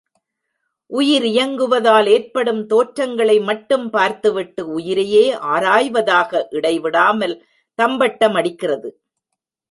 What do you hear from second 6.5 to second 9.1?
இடைவிடாமல் தம்பட்ட மடிக்கிறது.